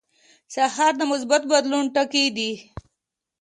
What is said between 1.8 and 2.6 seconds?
ټکي دي.